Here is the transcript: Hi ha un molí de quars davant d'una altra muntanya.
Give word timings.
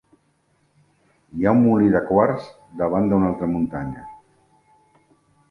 Hi 1.39 1.45
ha 1.49 1.53
un 1.57 1.61
molí 1.65 1.91
de 1.97 2.01
quars 2.07 2.47
davant 2.81 3.07
d'una 3.13 3.29
altra 3.33 3.51
muntanya. 3.53 4.09